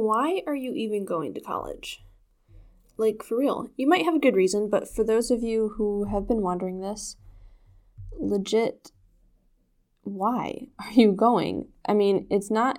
[0.00, 2.04] why are you even going to college?
[2.96, 3.70] Like, for real.
[3.76, 6.80] You might have a good reason, but for those of you who have been wondering
[6.80, 7.16] this,
[8.18, 8.92] legit,
[10.02, 11.68] why are you going?
[11.86, 12.78] I mean, it's not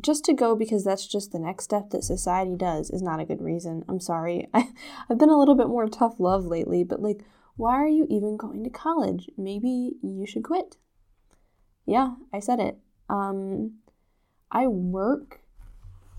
[0.00, 3.24] just to go because that's just the next step that society does is not a
[3.24, 3.84] good reason.
[3.88, 4.48] I'm sorry.
[4.54, 4.68] I,
[5.08, 7.24] I've been a little bit more tough love lately, but like,
[7.56, 9.30] why are you even going to college?
[9.36, 10.76] Maybe you should quit.
[11.86, 12.78] Yeah, I said it.
[13.08, 13.74] Um,
[14.50, 15.40] I work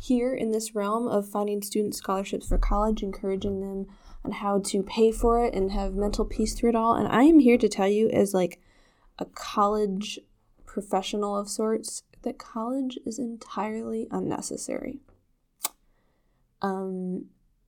[0.07, 3.87] here in this realm of finding student scholarships for college, encouraging them
[4.23, 6.95] on how to pay for it and have mental peace through it all.
[6.95, 8.59] And I am here to tell you, as like
[9.19, 10.19] a college
[10.65, 14.99] professional of sorts, that college is entirely unnecessary.
[16.61, 17.25] Um,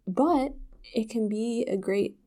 [0.08, 0.56] but
[0.94, 2.18] it can be a great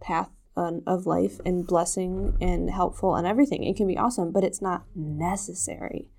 [0.00, 3.64] path of life and blessing and helpful and everything.
[3.64, 6.10] It can be awesome, but it's not necessary.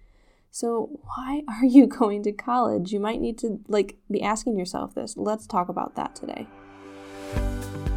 [0.54, 2.92] So, why are you going to college?
[2.92, 5.16] You might need to like be asking yourself this.
[5.16, 6.46] Let's talk about that today.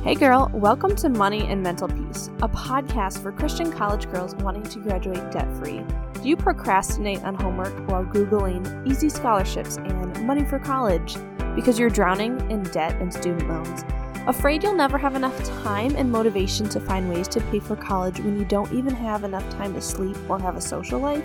[0.04, 4.62] Hey girl, welcome to Money and Mental Peace, a podcast for Christian college girls wanting
[4.64, 5.82] to graduate debt-free.
[6.22, 11.16] Do you procrastinate on homework while googling easy scholarships and money for college
[11.56, 13.82] because you're drowning in debt and student loans?
[14.28, 18.20] Afraid you'll never have enough time and motivation to find ways to pay for college
[18.20, 21.24] when you don't even have enough time to sleep or have a social life?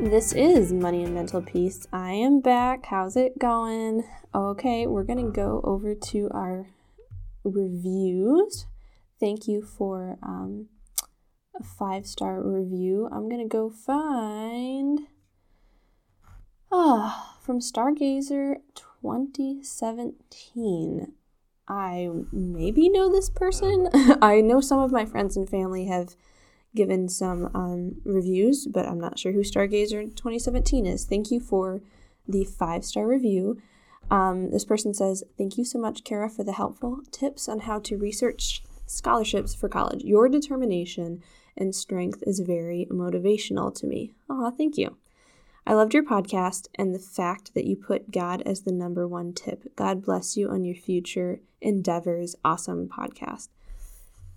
[0.00, 1.86] This is Money and Mental Peace.
[1.92, 2.86] I am back.
[2.86, 4.04] How's it going?
[4.34, 6.68] Okay, we're going to go over to our
[7.44, 8.64] reviews.
[9.20, 10.68] Thank you for um,
[11.54, 13.10] a five star review.
[13.12, 15.00] I'm going to go find.
[16.72, 21.12] Ah, from Stargazer 2017.
[21.68, 23.90] I maybe know this person.
[24.22, 26.16] I know some of my friends and family have
[26.74, 31.04] given some um, reviews, but I'm not sure who Stargazer 2017 is.
[31.04, 31.82] Thank you for
[32.28, 33.60] the five star review.
[34.10, 37.78] Um, this person says, Thank you so much, Kara, for the helpful tips on how
[37.80, 40.02] to research scholarships for college.
[40.02, 41.22] Your determination
[41.56, 44.12] and strength is very motivational to me.
[44.28, 44.96] Aw, thank you.
[45.66, 49.32] I loved your podcast and the fact that you put God as the number one
[49.32, 49.76] tip.
[49.76, 52.34] God bless you on your future endeavors.
[52.44, 53.48] Awesome podcast.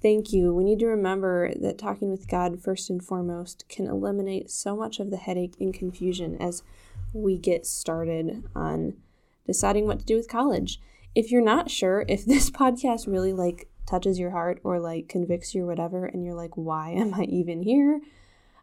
[0.04, 0.54] Thank you.
[0.54, 5.00] We need to remember that talking with God first and foremost can eliminate so much
[5.00, 6.62] of the headache and confusion as
[7.14, 8.98] we get started on
[9.48, 10.82] deciding what to do with college.
[11.16, 15.56] If you're not sure if this podcast really like touches your heart or like convicts
[15.56, 18.02] you or whatever, and you're like, why am I even here?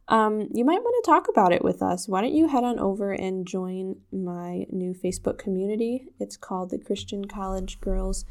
[0.09, 2.07] Um, you might want to talk about it with us.
[2.07, 6.09] Why don't you head on over and join my new Facebook community?
[6.19, 8.27] It's called the Christian College Girls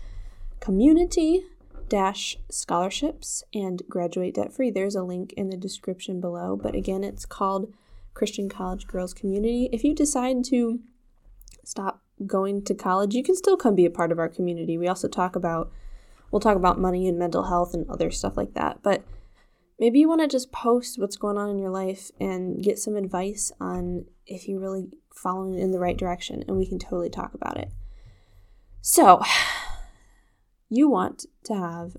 [0.59, 1.45] Community
[1.89, 4.71] dash scholarships and graduate debt free.
[4.71, 6.55] There's a link in the description below.
[6.55, 7.73] But again, it's called
[8.13, 9.69] Christian College Girls Community.
[9.71, 10.79] If you decide to
[11.63, 14.77] stop going to college, you can still come be a part of our community.
[14.77, 15.71] We also talk about
[16.31, 18.83] we'll talk about money and mental health and other stuff like that.
[18.83, 19.03] But
[19.79, 22.95] maybe you want to just post what's going on in your life and get some
[22.95, 27.33] advice on if you're really following in the right direction and we can totally talk
[27.33, 27.71] about it.
[28.81, 29.21] So,
[30.69, 31.97] you want to have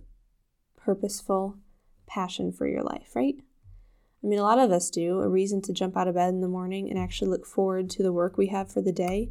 [0.77, 1.57] purposeful
[2.07, 3.37] passion for your life, right?
[4.23, 6.41] I mean, a lot of us do, a reason to jump out of bed in
[6.41, 9.31] the morning and actually look forward to the work we have for the day.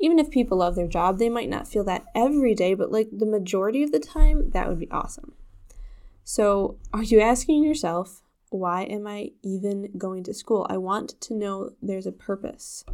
[0.00, 3.08] Even if people love their job, they might not feel that every day, but like
[3.12, 5.34] the majority of the time, that would be awesome.
[6.22, 10.66] So, are you asking yourself, why am I even going to school?
[10.70, 12.84] I want to know there's a purpose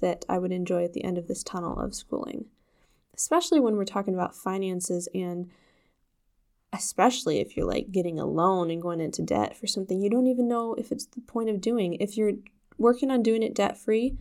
[0.00, 2.46] that I would enjoy at the end of this tunnel of schooling
[3.16, 5.50] especially when we're talking about finances and
[6.72, 10.26] especially if you're like getting a loan and going into debt for something you don't
[10.26, 11.94] even know if it's the point of doing.
[11.94, 12.32] If you're
[12.78, 14.16] working on doing it debt free,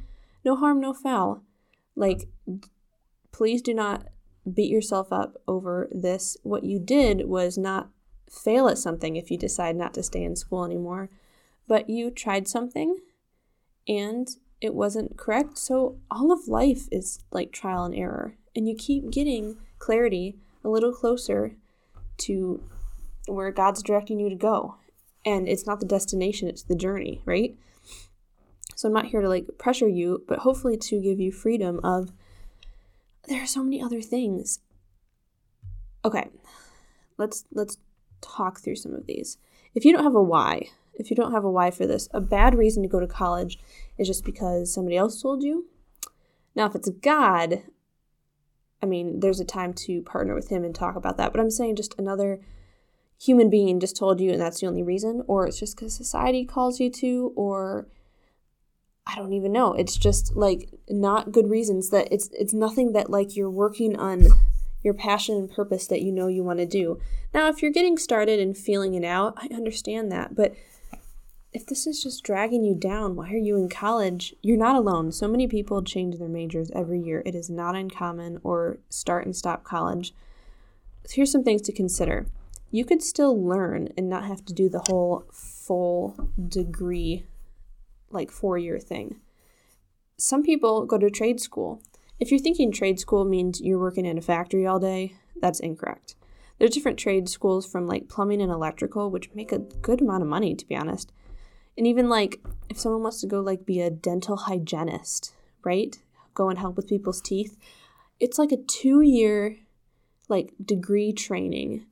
[0.45, 1.44] no harm, no foul.
[1.95, 2.28] Like,
[3.31, 4.07] please do not
[4.51, 6.38] beat yourself up over this.
[6.44, 7.89] What you did was not
[8.30, 11.10] fail at something if you decide not to stay in school anymore,
[11.68, 12.98] but you tried something
[13.88, 14.28] and
[14.60, 15.57] it wasn't correct.
[15.57, 18.36] So all of life is like trial and error.
[18.56, 21.56] And you keep getting clarity a little closer
[22.20, 22.64] to
[23.28, 24.76] where God's directing you to go.
[25.26, 27.58] And it's not the destination, it's the journey, right?
[28.76, 32.12] So I'm not here to like pressure you, but hopefully to give you freedom of
[33.28, 34.60] there are so many other things.
[36.04, 36.28] Okay.
[37.18, 37.78] Let's let's
[38.22, 39.38] talk through some of these.
[39.74, 42.22] If you don't have a why, if you don't have a why for this, a
[42.22, 43.60] bad reason to go to college
[43.98, 45.68] is just because somebody else told you.
[46.56, 47.64] Now, if it's God,
[48.84, 51.32] I mean, there's a time to partner with him and talk about that.
[51.32, 52.42] But I'm saying just another
[53.18, 56.44] human being just told you and that's the only reason, or it's just because society
[56.44, 57.88] calls you to, or
[59.08, 59.74] I don't even know.
[59.74, 64.26] It's just like not good reasons that it's it's nothing that like you're working on
[64.84, 67.00] your passion and purpose that you know you want to do.
[67.34, 70.54] Now, if you're getting started and feeling it out, I understand that, but
[71.54, 74.36] if this is just dragging you down, why are you in college?
[74.42, 75.12] You're not alone.
[75.12, 77.22] So many people change their majors every year.
[77.26, 80.16] It is not uncommon or start and stop college.
[81.10, 82.26] Here's some things to consider.
[82.72, 87.26] You could still learn and not have to do the whole full degree,
[88.10, 89.18] like four year thing.
[90.18, 91.84] Some people go to trade school.
[92.20, 96.16] If you're thinking trade school means you're working in a factory all day, that's incorrect.
[96.58, 100.30] There's different trade schools from like plumbing and electrical, which make a good amount of
[100.30, 101.12] money, to be honest
[101.78, 105.34] and even like if someone wants to go like be a dental hygienist,
[105.64, 105.98] right?
[106.34, 107.58] Go and help with people's teeth.
[108.20, 109.58] It's like a 2-year
[110.30, 111.86] like degree training.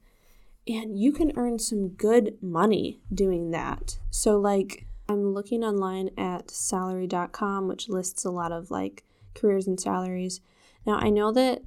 [0.68, 3.98] And you can earn some good money doing that.
[4.10, 9.80] So like I'm looking online at salary.com which lists a lot of like careers and
[9.80, 10.42] salaries.
[10.86, 11.64] Now I know that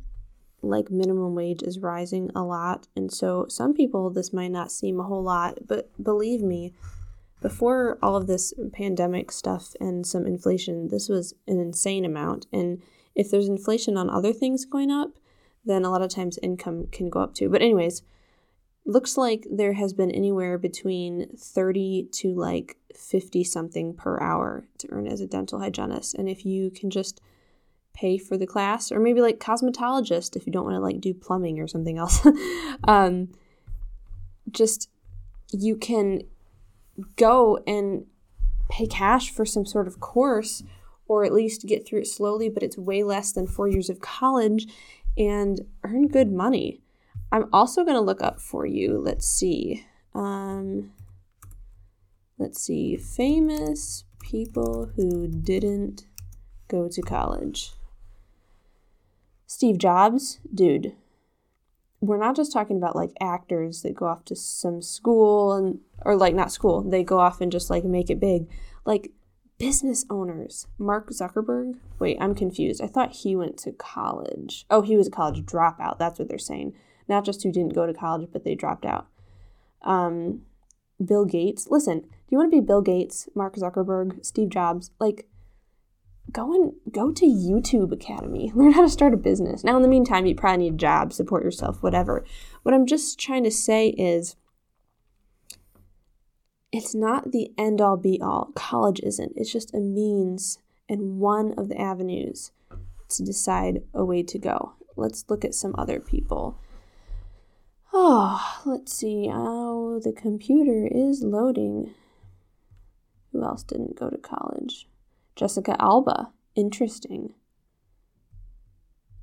[0.62, 4.98] like minimum wage is rising a lot and so some people this might not seem
[4.98, 6.72] a whole lot, but believe me,
[7.44, 12.46] before all of this pandemic stuff and some inflation, this was an insane amount.
[12.50, 12.82] And
[13.14, 15.10] if there's inflation on other things going up,
[15.62, 17.50] then a lot of times income can go up too.
[17.50, 18.00] But, anyways,
[18.86, 24.88] looks like there has been anywhere between 30 to like 50 something per hour to
[24.90, 26.14] earn as a dental hygienist.
[26.14, 27.20] And if you can just
[27.92, 31.12] pay for the class, or maybe like cosmetologist if you don't want to like do
[31.12, 32.26] plumbing or something else,
[32.84, 33.28] um,
[34.50, 34.88] just
[35.52, 36.22] you can
[37.16, 38.06] go and
[38.70, 40.62] pay cash for some sort of course
[41.06, 44.00] or at least get through it slowly, but it's way less than four years of
[44.00, 44.66] college
[45.18, 46.80] and earn good money.
[47.30, 48.98] I'm also going to look up for you.
[48.98, 49.84] Let's see.
[50.14, 50.92] Um,
[52.38, 52.96] let's see.
[52.96, 56.06] Famous people who didn't
[56.68, 57.72] go to college.
[59.46, 60.94] Steve Jobs, dude,
[62.06, 66.16] we're not just talking about like actors that go off to some school and or
[66.16, 68.48] like not school they go off and just like make it big.
[68.84, 69.12] Like
[69.58, 70.66] business owners.
[70.78, 71.78] Mark zuckerberg?
[71.98, 72.82] Wait i'm confused.
[72.82, 74.66] I thought he went to college.
[74.70, 75.98] Oh he was a college dropout.
[75.98, 76.74] That's what they're saying.
[77.08, 79.06] Not just who didn't go to college but they dropped out.
[79.82, 80.42] Um,
[81.04, 81.68] bill gates?
[81.70, 84.90] Listen do you want to be bill gates mark zuckerberg steve jobs?
[84.98, 85.26] Like
[86.32, 88.52] go and go to YouTube Academy.
[88.54, 89.64] Learn how to start a business.
[89.64, 92.24] Now, in the meantime, you probably need a job, support yourself, whatever.
[92.62, 94.36] What I'm just trying to say is
[96.72, 98.50] it's not the end all be all.
[98.54, 99.32] College isn't.
[99.36, 102.50] It's just a means and one of the avenues
[103.10, 104.74] to decide a way to go.
[104.96, 106.58] Let's look at some other people.
[107.92, 109.30] Oh, let's see.
[109.32, 111.94] Oh, the computer is loading.
[113.32, 114.88] Who else didn't go to college?
[115.36, 116.30] Jessica Alba.
[116.54, 117.34] Interesting.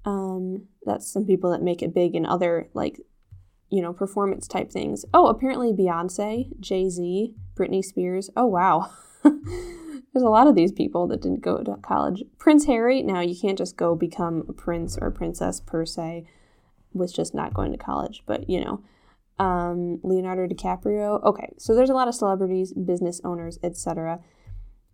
[0.03, 2.99] Um, that's some people that make it big in other like,
[3.69, 5.05] you know, performance type things.
[5.13, 8.29] Oh, apparently Beyonce, Jay Z, Britney Spears.
[8.35, 8.91] Oh wow.
[9.23, 12.23] There's a lot of these people that didn't go to college.
[12.37, 16.25] Prince Harry, now you can't just go become a prince or princess per se
[16.93, 18.83] with just not going to college, but you know.
[19.39, 21.23] Um, Leonardo DiCaprio.
[21.23, 24.19] Okay, so there's a lot of celebrities, business owners, etc.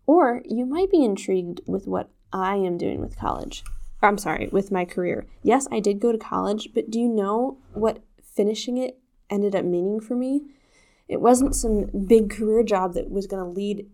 [0.08, 3.64] Or you might be intrigued with what I am doing with college.
[4.02, 5.28] I'm sorry, with my career.
[5.44, 9.00] Yes, I did go to college, but do you know what finishing it
[9.30, 10.42] ended up meaning for me?
[11.08, 13.88] It wasn't some big career job that was going to lead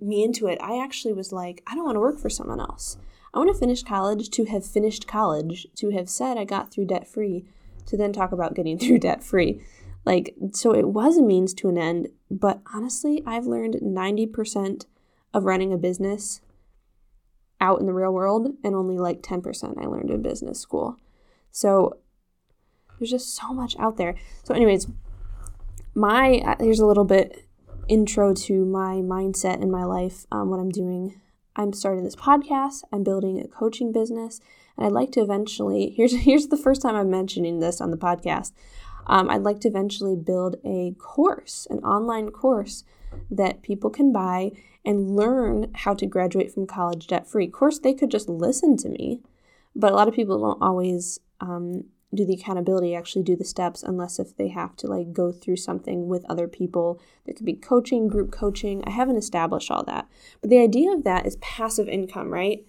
[0.00, 0.58] me into it.
[0.60, 2.96] I actually was like, I don't want to work for someone else.
[3.32, 6.86] I want to finish college to have finished college, to have said I got through
[6.86, 7.46] debt free,
[7.86, 9.62] to then talk about getting through debt free.
[10.04, 14.84] Like, so it was a means to an end, but honestly, I've learned 90%
[15.34, 16.40] of running a business
[17.60, 20.96] out in the real world and only like 10% I learned in business school.
[21.50, 21.98] So
[22.98, 24.14] there's just so much out there.
[24.44, 24.86] So anyways,
[25.94, 27.48] my uh, here's a little bit
[27.88, 31.20] intro to my mindset in my life, um, what I'm doing.
[31.56, 34.40] I'm starting this podcast, I'm building a coaching business,
[34.76, 37.96] and I'd like to eventually, here's, here's the first time I'm mentioning this on the
[37.96, 38.52] podcast.
[39.06, 42.84] Um, I'd like to eventually build a course, an online course
[43.30, 44.52] that people can buy
[44.88, 47.44] and learn how to graduate from college debt free.
[47.44, 49.20] Of course, they could just listen to me,
[49.76, 53.82] but a lot of people don't always um, do the accountability, actually do the steps,
[53.82, 56.98] unless if they have to like go through something with other people.
[57.26, 58.82] There could be coaching, group coaching.
[58.86, 60.08] I haven't established all that.
[60.40, 62.66] But the idea of that is passive income, right?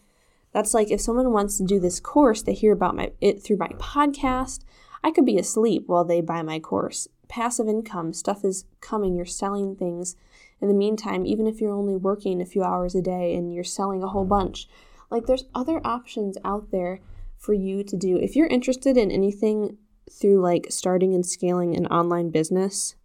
[0.51, 3.57] That's like if someone wants to do this course, they hear about my it through
[3.57, 4.65] my podcast.
[5.05, 7.07] I could be asleep while they buy my course.
[7.29, 10.17] Passive income, stuff is coming, you're selling things.
[10.61, 13.63] In the meantime, even if you're only working a few hours a day and you're
[13.63, 14.67] selling a whole bunch,
[15.09, 16.99] like there's other options out there
[17.37, 18.17] for you to do.
[18.17, 19.77] If you're interested in anything
[20.11, 22.95] through like starting and scaling an online business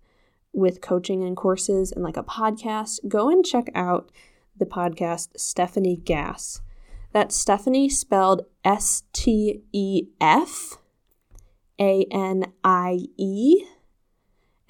[0.52, 4.10] with coaching and courses and like a podcast, go and check out
[4.56, 6.60] the podcast Stephanie Gass.
[7.12, 10.78] That's Stephanie spelled S T E F
[11.80, 13.64] A N I E,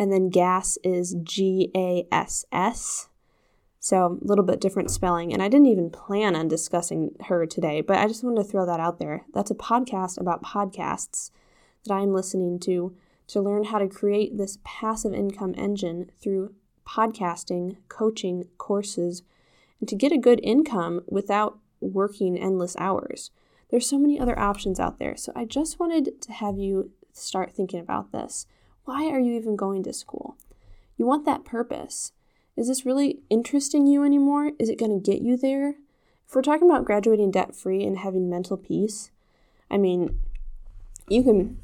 [0.04, 3.08] and then Gass is G A S S.
[3.80, 5.32] So, a little bit different spelling.
[5.32, 8.66] And I didn't even plan on discussing her today, but I just wanted to throw
[8.66, 9.24] that out there.
[9.32, 11.30] That's a podcast about podcasts
[11.86, 12.94] that I'm listening to
[13.28, 16.54] to learn how to create this passive income engine through
[16.86, 19.22] podcasting, coaching, courses,
[19.80, 23.30] and to get a good income without working endless hours.
[23.70, 25.16] There's so many other options out there.
[25.16, 28.46] So, I just wanted to have you start thinking about this.
[28.84, 30.36] Why are you even going to school?
[30.96, 32.12] You want that purpose.
[32.56, 34.52] Is this really interesting you anymore?
[34.58, 35.76] Is it going to get you there?
[36.26, 39.10] If we're talking about graduating debt free and having mental peace,
[39.70, 40.20] I mean,
[41.08, 41.58] you can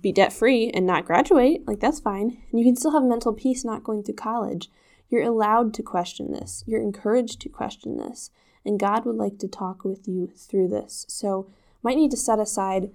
[0.00, 2.42] be debt free and not graduate, like that's fine.
[2.50, 4.70] And you can still have mental peace not going through college.
[5.08, 8.30] You're allowed to question this, you're encouraged to question this,
[8.64, 11.04] and God would like to talk with you through this.
[11.08, 11.50] So,
[11.82, 12.90] might need to set aside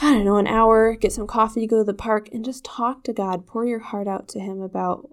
[0.00, 3.04] I don't know, an hour, get some coffee, go to the park, and just talk
[3.04, 3.46] to God.
[3.46, 5.08] Pour your heart out to Him about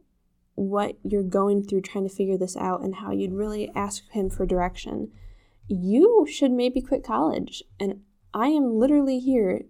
[0.56, 4.30] what you're going through trying to figure this out and how you'd really ask him
[4.30, 5.12] for direction,
[5.68, 7.64] you should maybe quit college.
[7.80, 8.02] And
[8.34, 9.66] I am literally here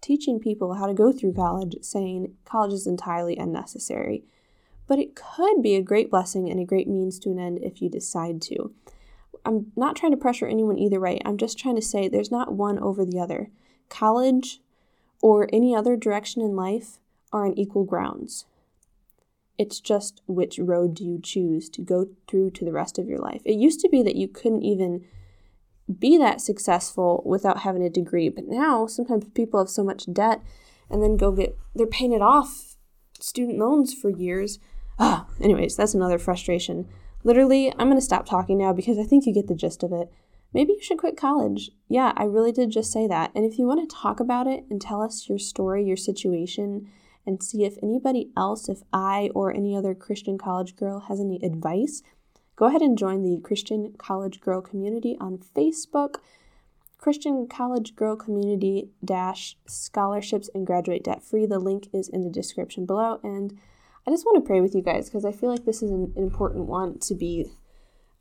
[0.00, 4.24] teaching people how to go through college, saying college is entirely unnecessary.
[4.88, 7.80] But it could be a great blessing and a great means to an end if
[7.80, 8.74] you decide to.
[9.44, 11.20] I'm not trying to pressure anyone either way.
[11.24, 13.50] I'm just trying to say there's not one over the other.
[13.92, 14.60] College
[15.20, 16.98] or any other direction in life
[17.32, 18.46] are on equal grounds.
[19.58, 23.18] It's just which road do you choose to go through to the rest of your
[23.18, 23.42] life.
[23.44, 25.04] It used to be that you couldn't even
[25.98, 30.40] be that successful without having a degree, but now sometimes people have so much debt
[30.88, 32.76] and then go get they're paying it off
[33.20, 34.58] student loans for years.
[34.98, 36.88] Ah, anyways, that's another frustration.
[37.24, 39.92] Literally, I'm going to stop talking now because I think you get the gist of
[39.92, 40.10] it.
[40.52, 41.70] Maybe you should quit college.
[41.88, 43.32] Yeah, I really did just say that.
[43.34, 46.90] And if you want to talk about it and tell us your story, your situation,
[47.26, 51.40] and see if anybody else, if I or any other Christian college girl has any
[51.42, 52.02] advice,
[52.56, 56.16] go ahead and join the Christian College Girl community on Facebook.
[56.98, 61.46] Christian College Girl Community dash scholarships and graduate debt free.
[61.46, 63.18] The link is in the description below.
[63.24, 63.58] And
[64.06, 66.12] I just want to pray with you guys because I feel like this is an
[66.16, 67.46] important one to be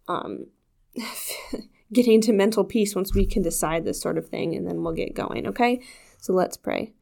[0.07, 0.47] um,
[1.93, 4.93] getting to mental peace once we can decide this sort of thing and then we'll
[4.93, 5.81] get going, okay?
[6.19, 6.93] So let's pray.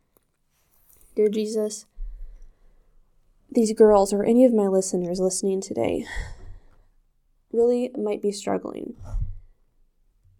[1.16, 1.86] Dear Jesus,
[3.52, 6.06] these girls or any of my listeners listening today
[7.52, 8.96] really might be struggling.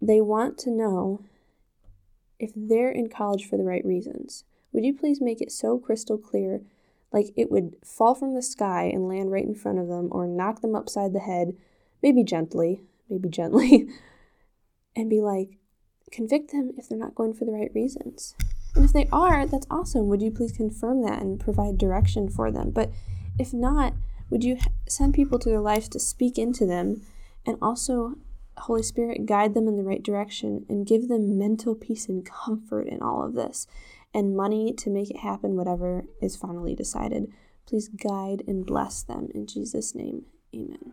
[0.00, 1.24] They want to know
[2.38, 4.44] if they're in college for the right reasons.
[4.72, 6.62] Would you please make it so crystal clear,
[7.12, 10.26] like it would fall from the sky and land right in front of them, or
[10.26, 11.56] knock them upside the head,
[12.02, 13.88] maybe gently, maybe gently,
[14.96, 15.58] and be like,
[16.10, 18.34] convict them if they're not going for the right reasons.
[18.74, 20.08] And if they are, that's awesome.
[20.08, 22.70] Would you please confirm that and provide direction for them?
[22.70, 22.90] But
[23.38, 23.94] if not,
[24.28, 27.02] would you send people to their lives to speak into them
[27.46, 28.14] and also,
[28.58, 32.86] Holy Spirit, guide them in the right direction and give them mental peace and comfort
[32.86, 33.66] in all of this
[34.14, 37.32] and money to make it happen, whatever is finally decided?
[37.66, 39.28] Please guide and bless them.
[39.34, 40.92] In Jesus' name, amen.